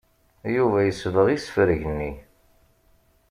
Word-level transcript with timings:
Yuba 0.55 0.79
yesbeɣ 0.83 1.27
isefreg-nni. 1.29 2.11